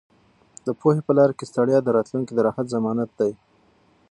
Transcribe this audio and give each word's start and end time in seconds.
د 0.65 0.67
پوهې 0.79 1.01
په 1.07 1.11
لاره 1.17 1.33
کې 1.37 1.49
ستړیا 1.51 1.79
د 1.83 1.87
راتلونکي 1.97 2.33
د 2.33 2.39
راحت 2.47 2.65
ضمانت 2.75 3.09
دی. 3.19 3.31